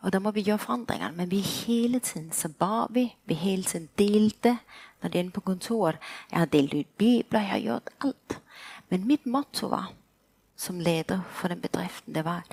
[0.00, 1.10] Og da må vi gjøre forandringer.
[1.16, 3.14] Men vi hele tiden så ba vi.
[3.24, 4.58] Vi hele tiden delte.
[5.02, 5.98] Når de er inne på kontoret
[6.30, 8.40] Jeg har delt ut bibler, jeg har gjort alt.
[8.88, 9.92] Men mitt motto var,
[10.56, 12.44] som leder for den bedriften, det var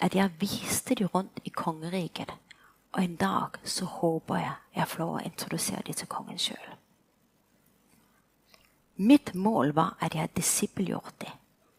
[0.00, 2.32] at jeg viste de rundt i kongeriket.
[2.92, 6.68] Og en dag så håper jeg jeg får lov å introdusere dem til kongen sjøl.
[8.96, 11.32] Mitt mål var at jeg hadde disippelgjort dem,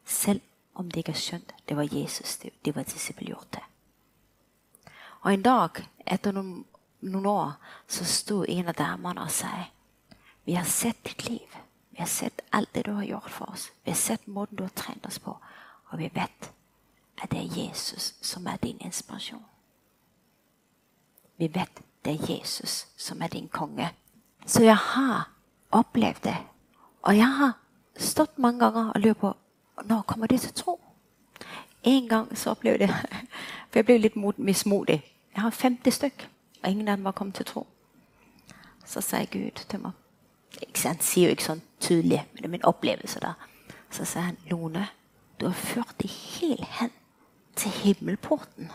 [0.06, 0.42] selv
[0.74, 3.66] om de ikke har skjønt det var Jesus de var disippelgjort til.
[5.28, 6.62] Og en dag, etter noen,
[7.04, 7.50] noen år,
[7.84, 9.50] så sto en av damene og sa
[10.48, 11.56] Vi har sett ditt liv.
[11.92, 13.66] Vi har sett alt det du har gjort for oss.
[13.84, 15.34] Vi har sett måten du har trent oss på.
[15.92, 16.48] Og vi vet
[17.18, 19.44] at det er Jesus som er din inspirasjon.
[21.38, 23.90] Vi vet det er Jesus som er din konge.
[24.46, 25.28] Så jeg har
[25.72, 26.38] opplevd det.
[27.02, 27.58] Og jeg har
[28.00, 29.34] stått mange ganger og lurt på
[29.84, 30.80] når kommer de til tro.
[31.84, 33.28] En gang så opplevde jeg
[33.68, 35.02] For jeg ble litt mismodig.
[35.38, 36.30] Jeg har 50 stykk,
[36.64, 37.68] og ingen av dem var kommet til tro.
[38.86, 39.92] Så sier Gud til meg
[40.86, 43.20] Han sier jo ikke sånn tydelig, men det er min opplevelse.
[43.22, 43.36] da.
[43.94, 44.88] Så sier han, Lone,
[45.40, 46.92] du har ført dem helt hen
[47.56, 48.72] til himmelporten.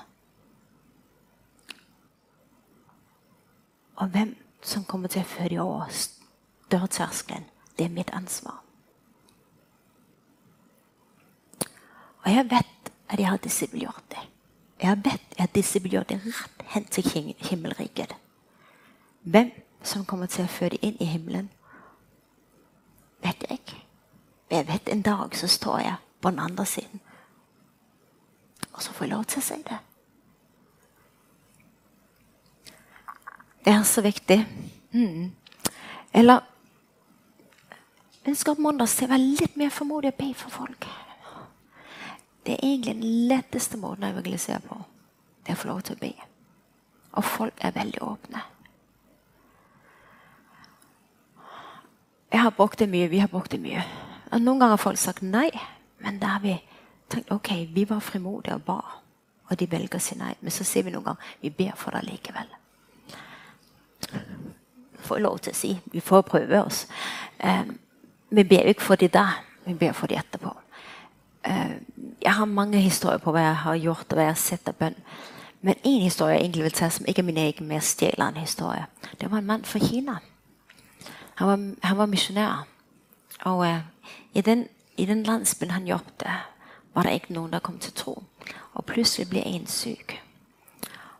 [3.96, 5.90] Og hvem som kommer til å føre dem over
[6.70, 8.62] dørterskelen, det er mitt ansvar.
[12.22, 14.32] Og jeg vet at jeg har disippelgjort det.
[14.83, 18.14] Jeg vet at disippelgjort det rett hen til himmelriket.
[19.23, 19.51] Hvem
[19.83, 21.51] som kommer til å føre inn i himmelen,
[23.23, 23.61] vet jeg.
[24.51, 27.01] Jeg vet en dag så står jeg på den andre siden.
[28.73, 29.79] Og så får jeg lov til å si det.
[33.64, 34.40] Det er så viktig.
[34.92, 35.31] Mm.
[36.12, 36.42] Eller
[38.27, 40.88] ønsker oppmuntres til å være litt mer formodig og be for folk.
[42.46, 44.78] Det er egentlig den letteste måten å evangelisere på.
[45.42, 46.12] Det er å få lov til å be.
[47.12, 48.42] Og folk er veldig åpne.
[52.33, 53.11] Jeg har brukt det mye.
[53.12, 53.85] Vi har brukt det mye.
[54.33, 55.50] Og noen ganger har folk sagt nei,
[56.00, 56.57] men da har vi
[57.12, 58.81] tenkt ok, vi var frimodige og ba.
[59.50, 60.33] Og de velger å si nei.
[60.40, 62.48] Men så sier vi noen ganger vi ber for det likevel.
[65.02, 65.74] Får lov til å si.
[65.92, 66.87] Vi får prøve oss.
[67.42, 67.76] Um,
[68.33, 69.26] vi ber ikke for de da,
[69.66, 70.55] vi ber for de etterpå.
[71.48, 71.76] Uh,
[72.22, 74.76] jeg har mange historier på hva jeg har gjort og hva jeg har sett av
[74.78, 74.98] bønn.
[75.62, 78.42] Men én historie jeg egentlig vil ta som ikke er min egen, mer stjeler en
[78.42, 78.87] historie.
[79.20, 80.18] Det var en mann fra Kina.
[81.35, 82.66] Han var, han var misjonær.
[83.44, 83.78] Og uh,
[84.35, 86.26] i, den, i, den, landsbyen han jobbet,
[86.94, 88.22] var det ikke noen der kom til tro.
[88.74, 90.20] Og plutselig ble en syk.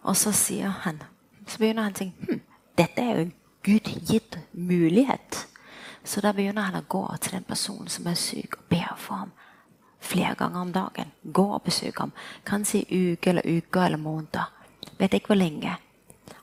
[0.03, 1.03] Og så sier han
[1.47, 2.41] Så begynner han å tenke hm,
[2.79, 3.33] dette er jo en
[3.63, 5.47] gudgitt mulighet.
[6.05, 9.15] Så da begynner han å gå til den personen som er syk, og be for
[9.15, 9.33] ham
[10.03, 11.13] flere ganger om dagen.
[11.33, 12.13] Gå og besøk ham.
[12.47, 14.51] Kanskje i uke eller uker eller måneder.
[14.99, 15.77] Vet ikke hvor lenge.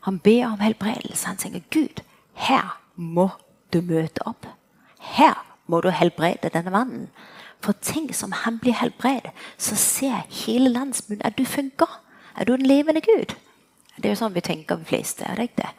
[0.08, 1.28] Han ber om helbredelse.
[1.28, 2.02] Han tenker Gud,
[2.34, 3.30] her må
[3.74, 4.48] du møte opp.
[5.00, 7.08] Her må du helbrede denne mannen.
[7.60, 12.00] For tenk som han blir helbredet, så ser hele landsbyen at du funker.
[12.36, 13.36] Er du en levende Gud?
[13.98, 15.26] Det er jo sånn vi tenker de fleste.
[15.28, 15.74] er det ikke det?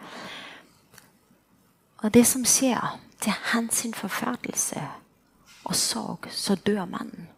[2.04, 4.80] Og det som skjer, til hans forferdelse
[5.64, 7.28] og sorg, så dør mannen.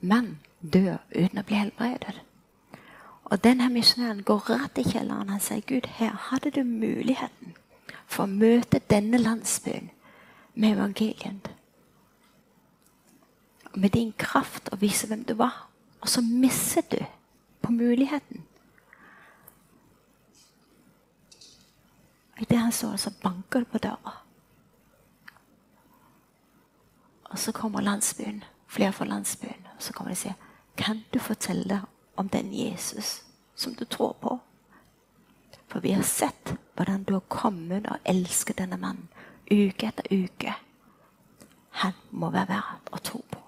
[0.00, 2.20] Mann dør uten å bli helbredet.
[3.30, 5.28] Og denne misjonæren går rett i kjelleren.
[5.28, 7.54] Han sier, 'Gud, her hadde du muligheten
[8.06, 9.90] for å møte denne landsbyen
[10.54, 11.50] med evangeliet.
[13.74, 15.68] Med din kraft å vise hvem du var.
[16.00, 16.98] Og så misset du
[17.62, 18.44] på muligheten.
[22.40, 24.16] Idet han står, så banker det på døra.
[27.30, 29.69] Og så kommer landsbyen, flere fra landsbyen.
[29.80, 30.34] Så kommer de og sier,
[30.76, 31.82] 'Kan du fortelle
[32.16, 33.22] om den Jesus
[33.54, 34.38] som du tror på?'
[35.68, 39.08] For vi har sett hvordan du har kommet og elsket denne mannen
[39.50, 40.54] uke etter uke.
[41.70, 43.40] Han må være verdt å tro på.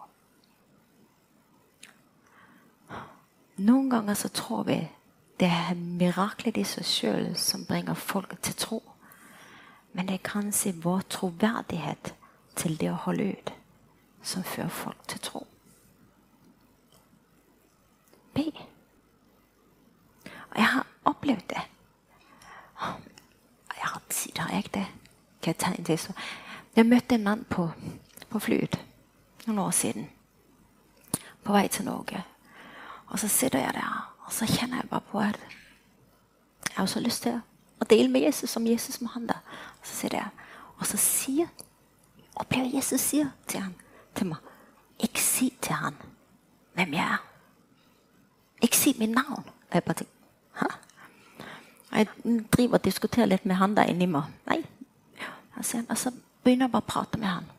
[3.63, 4.79] Noen ganger så tror vi
[5.41, 8.83] det er miraklet i seg sjøl som bringer folk til tro.
[9.93, 12.15] Men det er kanskje vår troverdighet
[12.57, 13.53] til det å holde ut
[14.23, 15.43] som fører folk til tro.
[18.35, 18.53] Be.
[20.51, 21.63] Og jeg har opplevd det.
[22.83, 24.87] Jeg har sier jeg det
[25.43, 26.15] kan jeg ta en til.
[26.77, 27.71] Jeg møtte en mann på,
[28.31, 28.79] på flyet
[29.47, 30.07] noen år siden.
[31.45, 32.23] På vei til Norge.
[33.07, 35.41] Og så sitter jeg der, og så kjenner jeg bare på at
[36.69, 37.41] jeg har så lyst til
[37.81, 39.43] å dele med Jesus som Jesus må han der.
[39.81, 40.31] Og så sitter jeg,
[40.79, 41.51] og så sier
[42.41, 43.75] opplever Jesus sier til, han,
[44.17, 44.39] til meg
[45.03, 45.99] Ikke si til han
[46.79, 47.32] hvem jeg er.
[48.83, 49.45] Si mitt navn.
[49.47, 50.15] Og jeg bare tenkte
[50.61, 50.67] Hæ?
[51.93, 52.07] Jeg
[52.53, 54.31] driver og diskuterer litt med han der inni meg.
[54.49, 54.63] Nei,
[55.89, 56.11] og så
[56.45, 57.51] begynner jeg bare å prate med han.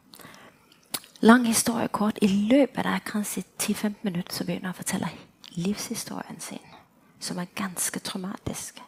[1.23, 2.19] Lang historie kort.
[2.21, 5.12] I løpet av kanskje 10-15 minutter så begynner jeg å fortelle
[5.55, 6.73] livshistorien sin,
[7.19, 8.81] som er ganske traumatisk.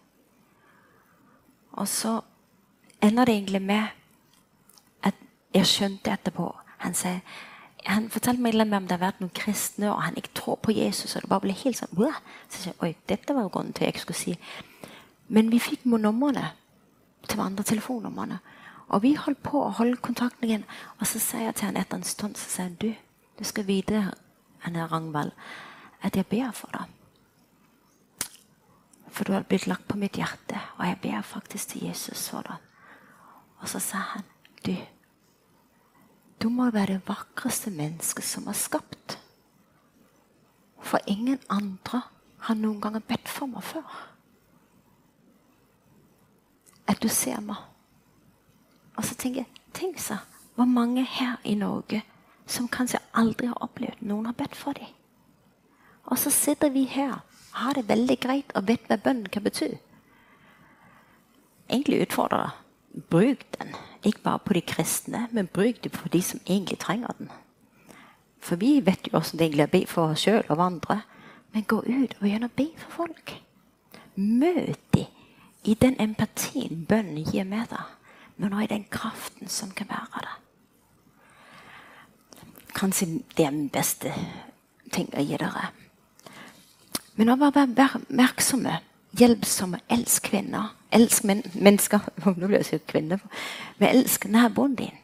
[1.72, 2.18] Og så
[3.02, 3.88] ender det egentlig med
[5.04, 5.16] at
[5.54, 7.22] jeg skjønte etterpå Han sier
[7.86, 11.16] han fortalte meg om det har vært noen kristne, og han ikke tror på Jesus.
[11.16, 12.18] og det bare ble helt sånn, Blah!
[12.50, 14.38] Så jeg, Oi, dette var jo grunnen til jeg ikke skulle si.
[15.28, 16.52] Men vi fikk numrene
[17.28, 18.40] til hverandre, telefonnumrene.
[18.90, 20.66] Og vi holdt på å holde kontakten igjen.
[21.00, 22.92] Og så sier jeg til han etter en stund så sier han, du,
[23.40, 24.04] du skal vite
[24.66, 25.32] Anne Rangvald,
[26.02, 26.92] at jeg ber for deg.
[29.10, 32.46] For du har blitt lagt på mitt hjerte, og jeg ber faktisk til Jesus for
[32.46, 32.62] deg.
[33.62, 34.26] Og så sa han,
[34.66, 34.76] du,
[36.42, 39.18] du må være det vakreste mennesket som er skapt.
[40.86, 42.02] For ingen andre
[42.46, 43.86] har noen gang bedt for meg før.
[46.88, 47.58] At du ser meg
[48.96, 50.20] Og så tenker jeg Tenk så
[50.56, 52.04] hvor mange her i Norge
[52.48, 54.88] som kanskje aldri har opplevd noen har bedt for dem.
[56.06, 57.18] Og så sitter vi her,
[57.52, 59.74] har det veldig greit og vet hva bønnen kan bety.
[61.68, 62.65] Egentlig utfordrer det.
[63.10, 63.76] Bruk den.
[64.06, 67.30] Ikke bare på de kristne, men bruk det på de som egentlig trenger den.
[68.40, 71.02] For vi vet jo hvordan det egentlig er å be for oss sjøl og andre.
[71.54, 73.36] Men gå ut og gjerne be for folk.
[74.16, 75.12] Møt dem
[75.66, 77.94] i den empatien bønnen gir med deg,
[78.38, 80.36] men også i den kraften som kan være der.
[82.76, 84.12] Kanskje det er den beste
[84.94, 85.72] ting å gi dere.
[87.16, 88.78] Men å være oppmerksomme,
[89.18, 90.76] hjelpsomme, elsk kvinner.
[90.96, 92.00] Elsk men mennesker.
[92.26, 93.26] Nå blir jeg sikkert kvinner.
[93.78, 94.96] Men elsk naboen din.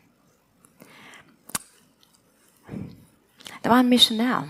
[3.61, 4.47] Det var en misjonær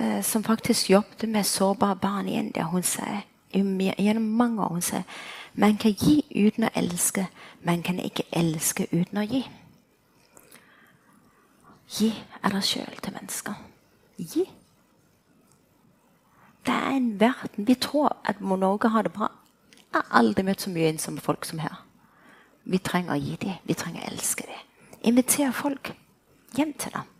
[0.00, 2.64] eh, som faktisk jobbet med sårbare barn i India.
[2.64, 5.02] Hun sier gjennom mange år hun sa,
[5.54, 7.26] man kan gi uten å elske,
[7.62, 9.44] man kan ikke elske uten å gi.
[11.94, 12.10] Gi
[12.42, 13.54] av deg sjøl til mennesker.
[14.18, 14.44] Gi.
[16.64, 19.28] Det er en verden Vi tror at Norge har det bra.
[19.94, 21.76] Jeg har aldri møtt så mye ensomme folk som her.
[22.66, 23.60] Vi trenger å gi dem.
[23.62, 24.62] Vi trenger å elske dem.
[25.06, 25.92] Inviter folk
[26.56, 27.12] hjem til dem.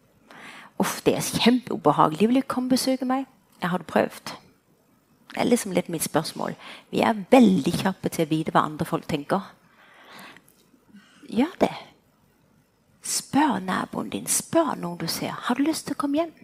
[0.82, 2.26] Uff, det er kjempeubehagelig.
[2.26, 3.28] Vil du komme og besøke meg?
[3.62, 4.32] Jeg har det prøvd.
[5.30, 6.56] Det er liksom litt mitt spørsmål.
[6.90, 9.46] Vi er veldig kjappe til å vite hva andre folk tenker.
[11.30, 11.70] Gjør det.
[13.06, 14.26] Spør naboen din.
[14.26, 15.30] Spør noen du ser.
[15.46, 16.34] Har du lyst til å komme hjem?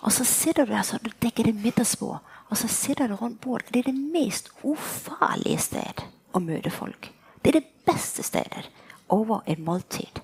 [0.00, 3.40] Og så sitter du der så du dekker det middagsbord, og så sitter du rundt
[3.40, 3.74] bordet.
[3.74, 7.10] Det er det mest ufarlige sted å møte folk.
[7.42, 8.70] Det er det beste stedet
[9.08, 10.22] over et måltid.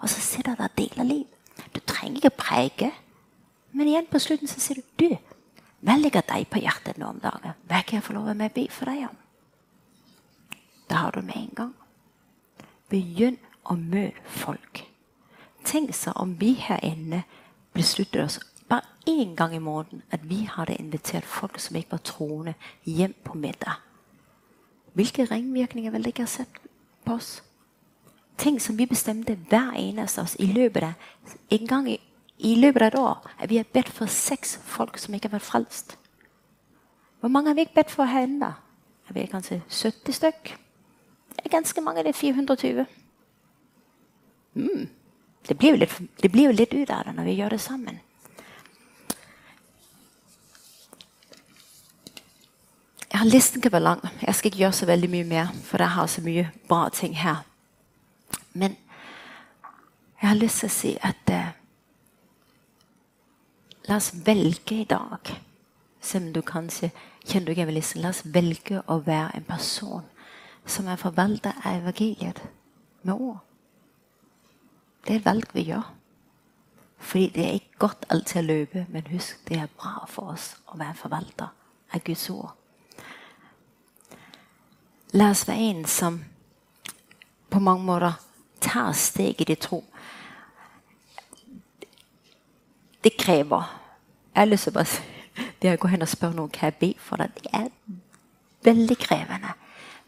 [0.00, 1.26] Og så sitter du og deler liv.
[1.74, 2.90] Du trenger ikke preike,
[3.72, 5.16] men igjen på slutten så sier du du,
[5.80, 7.54] hva ligger deg på hjertet nå om dagen?
[7.68, 9.18] Hva kan jeg få lov til å be for deg om?
[10.90, 11.74] Da har du med en gang.
[12.90, 14.82] Begynn å møte folk.
[15.64, 17.22] Tenk så om vi her inne
[17.76, 22.04] beslutter oss bare én gang i måneden at vi hadde invitert folk som ikke var
[22.06, 22.54] troende,
[22.84, 23.80] hjem på middag.
[24.92, 26.60] Hvilke ringvirkninger ville det ikke ha sett
[27.04, 27.42] på oss?
[28.38, 31.98] Ting som vi bestemte hver eneste av oss i løpet av en gang i,
[32.38, 33.30] i løpet av et år.
[33.38, 35.96] At vi har bedt for seks folk som ikke har vært frelst.
[37.20, 38.52] Hvor mange har vi ikke bedt for her ennå?
[39.08, 40.54] Jeg vet kanskje 70 stykk.
[41.36, 42.02] Det er ganske mange.
[42.02, 42.86] Det er 420.
[44.54, 44.88] Mm.
[45.48, 48.00] Det blir, litt, det blir jo litt ut av det når vi gjør det sammen.
[53.14, 54.00] Ja, listen kan være lang.
[54.22, 57.16] Jeg skal ikke gjøre så veldig mye mer, for jeg har så mye bra ting
[57.18, 57.42] her.
[58.52, 58.76] Men
[60.22, 61.48] jeg har lyst til å si at uh,
[63.88, 65.32] La oss velge i dag,
[66.00, 66.92] selv om du kanskje
[67.24, 70.04] kjenner du ikke evangelisten, la oss velge å være en person
[70.68, 72.38] som er forvalter av evangeliet
[73.02, 73.40] med ord.
[75.02, 75.88] Det er et valg vi gjør.
[77.00, 80.52] Fordi det er ikke godt alltid å løpe, men husk, det er bra for oss
[80.68, 81.50] å være forvalter
[81.90, 82.59] av Guds ord.
[85.12, 86.20] La oss være en som
[87.50, 88.12] på mange måter
[88.60, 89.84] tar steget i tro.
[93.04, 93.76] Det krever
[94.34, 95.02] Jeg har lyst til å bare
[95.62, 97.68] det å gå hen og spørre noen hva jeg ber for deg, det er
[98.64, 99.54] veldig krevende.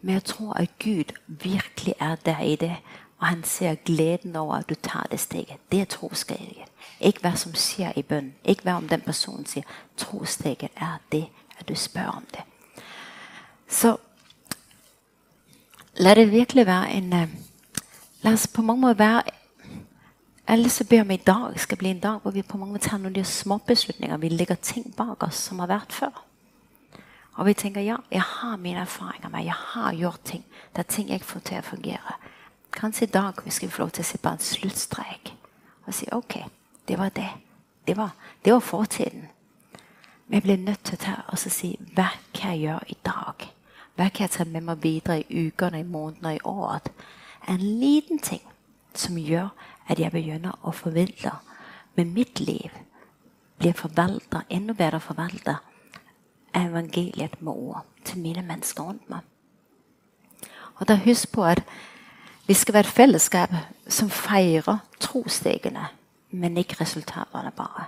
[0.01, 2.77] Men jeg tror at Gud virkelig er der i det.
[3.19, 5.59] Og han ser gleden over at du tar det steget.
[5.73, 6.71] Det er troskriget.
[7.01, 8.35] Ikke hva som skjer i bønnen.
[8.45, 9.67] Ikke hva om den personen sier.
[9.97, 12.43] Trosteget er det at du spør om det.
[13.69, 13.97] Så
[16.03, 17.29] La det virkelig være en uh,
[18.25, 19.23] La oss på mange måter være
[20.49, 22.89] eller så be om i dag skal bli en dag hvor vi på mange måter
[22.91, 24.17] tar noen småbeslutninger.
[24.17, 26.19] Vi legger ting bak oss som har vært før.
[27.39, 30.45] Og vi tenker ja, jeg har mine erfaringer med jeg har gjort ting.
[30.75, 32.19] Det er ting jeg får til å fungere.
[32.75, 35.33] Kanskje i dag vi skal få lov til å se på en sluttstrek
[35.87, 36.37] og si ok,
[36.89, 37.31] det var det.
[37.87, 38.11] Det var,
[38.45, 39.29] det var fortiden.
[40.27, 43.53] Men jeg blir nødt til å ta og si hva kan jeg gjøre i dag?
[43.97, 46.89] Hva kan jeg ta med meg videre i ukene, i månedene, i året?
[47.49, 48.43] En liten ting
[48.95, 49.51] som gjør
[49.89, 51.35] at jeg begynner å forvalte
[51.97, 52.71] med mitt liv.
[53.59, 55.61] Blir forvalter, enda bedre forvalter
[56.55, 59.21] evangeliet med ord til mine mennesker rundt meg.
[60.75, 61.63] Og da Husk på at
[62.47, 63.51] vi skal være et fellesskap
[63.89, 65.87] som feirer trostegene,
[66.31, 67.85] men ikke resultatene bare.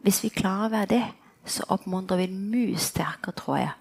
[0.00, 1.04] Hvis vi klarer å være det,
[1.46, 3.72] så oppmuntrer vi en mye sterkere, tror jeg,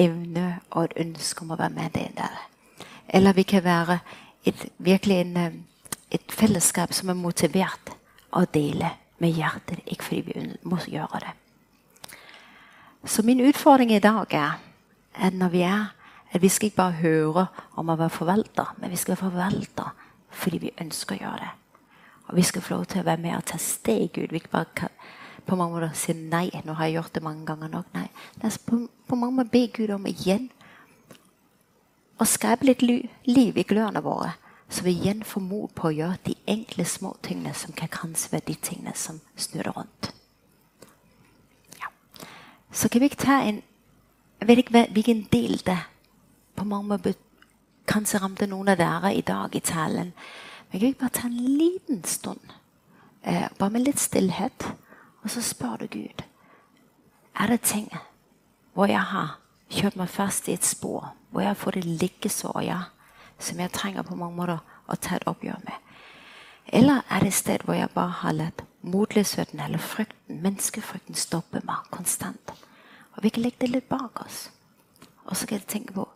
[0.00, 2.40] evne og et ønske om å være med det der.
[3.08, 3.98] Eller vi kan være
[4.44, 5.52] et, virkelig en, eh,
[6.10, 7.92] et fellesskap som er motivert
[8.32, 11.34] å dele med hjertet, ikke fordi vi må gjøre det.
[13.04, 14.60] Så min utfordring i dag er
[15.14, 15.90] at når vi er
[16.34, 17.46] At vi skal ikke bare høre
[17.76, 19.90] om å være forvalter, men vi skal være forvalter
[20.30, 21.50] fordi vi ønsker å gjøre det.
[22.28, 24.32] Og vi skal få lov til å være med og ta steg ut.
[24.32, 24.88] Vi ikke bare
[25.46, 26.48] på mange måter si nei.
[26.64, 27.88] Nå har jeg gjort det mange ganger nok.
[27.94, 28.08] Nei.
[28.66, 30.50] På, på mange måter be Gud om igjen
[32.20, 34.36] å skape litt liv i glørne våre.
[34.72, 38.32] Så vi igjen får mot på å gjøre de enkle små tingene som kan kanskje
[38.32, 40.08] være de tingene som snur det rundt.
[41.80, 41.90] Ja.
[42.72, 43.62] Så kan vi ikke ta en
[44.42, 45.78] Jeg vet ikke hvilken del det
[46.58, 47.14] på mange måter
[47.86, 50.10] kanskje ramte noen av dere i dag i talen.
[50.70, 52.52] Men kan vi bare ta en liten stund,
[53.22, 54.66] eh, bare med litt stillhet,
[55.22, 56.22] og så spør du Gud
[57.38, 57.88] Er det ting
[58.72, 59.38] hvor jeg har
[59.70, 62.78] kjørt meg fast i et spor, hvor jeg har fått et liggesår, ja,
[63.38, 65.76] som jeg trenger på mange måter å ta et oppgjør med?
[66.72, 71.60] Eller er det et sted hvor jeg bare har latt motløsheten eller frykten, menneskefrykten stoppe
[71.64, 72.52] meg konstant?
[73.16, 74.50] Og vi kan legge det litt bak oss.
[75.24, 76.08] Og så kan jeg tenke på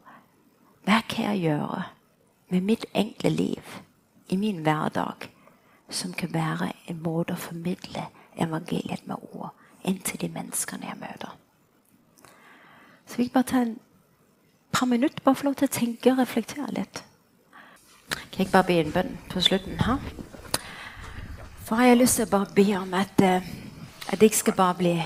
[0.86, 1.82] hva kan jeg gjøre
[2.54, 3.80] med mitt enkle liv
[4.28, 5.28] i min hverdag
[5.90, 8.06] som kan være en måte å formidle
[8.36, 9.52] evangeliet med ord
[9.86, 11.34] inn til de menneskene jeg møter.
[13.06, 13.76] Så vil jeg bare ta en
[14.72, 17.02] par minutter bare få lov til å tenke og reflektere litt.
[18.10, 20.02] Kan jeg bare be en bønn på slutten her?
[21.66, 23.46] For jeg har lyst til å bare be om at, uh,
[24.12, 24.96] at jeg skal bare bli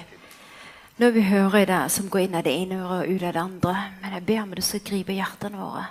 [1.00, 3.40] når vi hører det som går inn av det ene øret og ut av det
[3.40, 3.74] andre.
[4.02, 5.86] Men jeg ber om at du skal gripe hjertene våre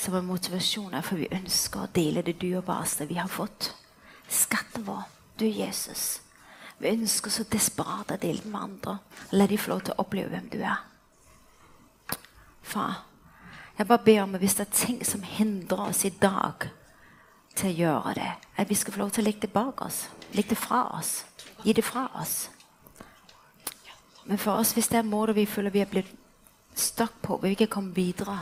[0.00, 3.74] som en motivasjon for vi ønsker å dele det dyrebareste vi har fått.
[4.30, 5.02] Skatten vår,
[5.36, 6.22] du Jesus.
[6.80, 8.98] Vi ønsker så desperat å dele den med andre.
[9.36, 10.78] La de få lov til å oppleve hvem du er.
[12.64, 13.02] Far,
[13.76, 16.70] jeg bare ber om at hvis det er ting som hindrer oss i dag
[17.56, 20.06] til å gjøre det, at vi skal få lov til å legge det bak oss.
[20.32, 21.24] Legge det fra oss.
[21.64, 22.48] Gi det fra oss.
[24.24, 26.12] Men for oss, hvis det er måter vi føler vi er blitt
[26.76, 28.38] stuck på, hvor vi ikke kommer videre,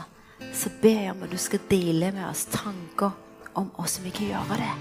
[0.53, 3.11] så ber jeg om at du skal dele med oss tanker
[3.59, 4.73] om hvordan vi kan gjøre det.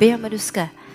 [0.00, 0.85] Ber om at du skal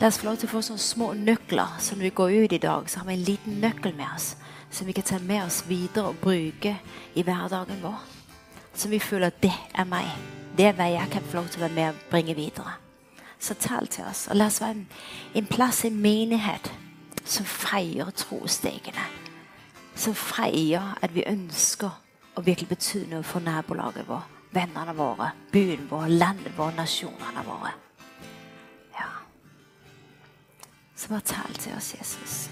[0.00, 1.78] La oss få lov til å få sånne små nøkler.
[1.78, 4.36] som når vi går ut i dag, så har vi en liten nøkkel med oss
[4.72, 6.76] som vi kan ta med oss videre og bruke
[7.14, 7.98] i hverdagen vår.
[8.74, 10.08] Som vi føler at det er meg.
[10.56, 12.72] Det er hva jeg kan få lov til å være med og bringe videre.
[13.38, 14.26] Så tal til oss.
[14.30, 14.86] Og la oss være en,
[15.34, 16.72] en plass, en menighet,
[17.24, 19.04] som feier trostegene.
[19.94, 21.90] Som feier at vi ønsker
[22.36, 27.81] å virkelig bety noe for nabolaget vårt, vennene våre, byen vår, landet vårt, nasjonene våre.
[31.02, 32.50] Så bare tal til oss, Jesus.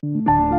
[0.00, 0.57] thank